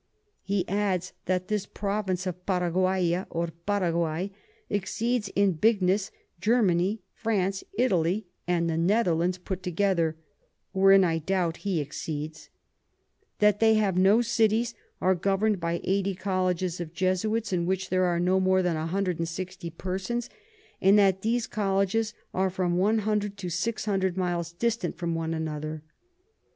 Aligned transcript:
He 0.41 0.67
adds, 0.67 1.13
that 1.25 1.47
this 1.47 1.67
Province 1.67 2.25
of 2.25 2.43
Paraquaria 2.47 3.27
or 3.29 3.49
Paraguay 3.67 4.31
exceeds 4.67 5.29
in 5.35 5.51
bigness 5.51 6.09
Germany, 6.39 7.03
France, 7.13 7.63
Italy, 7.77 8.25
and 8.47 8.67
the 8.67 8.77
Netherlands 8.77 9.37
put 9.37 9.61
together; 9.61 10.15
(wherein 10.71 11.03
I 11.03 11.19
doubt 11.19 11.57
he 11.57 11.79
exceeds:) 11.79 12.49
That 13.37 13.59
they 13.59 13.75
have 13.75 13.95
no 13.95 14.23
Cities, 14.23 14.71
and 14.71 14.79
are 15.01 15.13
govern'd 15.13 15.59
by 15.59 15.79
80 15.83 16.15
Colleges 16.15 16.79
of 16.79 16.93
Jesuits, 16.95 17.53
in 17.53 17.67
which 17.67 17.89
there 17.91 18.05
are 18.05 18.19
no 18.19 18.39
more 18.39 18.63
than 18.63 18.77
160 18.77 19.69
Persons; 19.69 20.31
and 20.81 20.97
that 20.97 21.21
these 21.21 21.45
Colleges 21.45 22.15
are 22.33 22.49
from 22.49 22.75
100 22.75 23.37
to 23.37 23.49
600 23.51 24.17
Miles 24.17 24.51
distant 24.51 24.97
from 24.97 25.13
one 25.13 25.35
another. 25.35 25.83